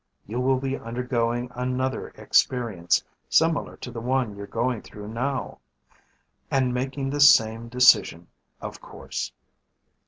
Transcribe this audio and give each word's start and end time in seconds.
You 0.25 0.39
will 0.39 0.57
be 0.57 0.75
undergoing 0.79 1.51
another 1.53 2.07
experience 2.17 3.03
similar 3.29 3.77
to 3.77 3.91
the 3.91 4.01
one 4.01 4.35
you're 4.35 4.47
going 4.47 4.81
through 4.81 5.09
now. 5.09 5.59
And 6.49 6.73
making 6.73 7.11
the 7.11 7.21
same 7.21 7.69
decision, 7.69 8.25
of 8.61 8.81
course. 8.81 9.31